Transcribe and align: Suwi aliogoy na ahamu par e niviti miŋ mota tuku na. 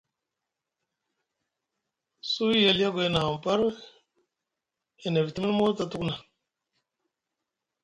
Suwi 2.29 2.59
aliogoy 2.69 3.09
na 3.11 3.19
ahamu 3.19 3.39
par 3.45 3.59
e 5.05 5.07
niviti 5.11 5.39
miŋ 5.41 5.53
mota 5.57 5.83
tuku 5.91 6.05
na. 6.07 6.15